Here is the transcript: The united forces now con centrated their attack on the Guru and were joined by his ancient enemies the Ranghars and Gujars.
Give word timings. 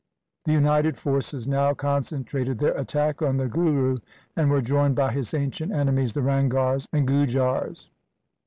The 0.45 0.51
united 0.53 0.97
forces 0.97 1.47
now 1.47 1.75
con 1.75 2.01
centrated 2.01 2.57
their 2.57 2.75
attack 2.75 3.21
on 3.21 3.37
the 3.37 3.47
Guru 3.47 3.97
and 4.35 4.49
were 4.49 4.59
joined 4.59 4.95
by 4.95 5.11
his 5.11 5.31
ancient 5.35 5.71
enemies 5.71 6.15
the 6.15 6.21
Ranghars 6.21 6.87
and 6.91 7.07
Gujars. 7.07 7.87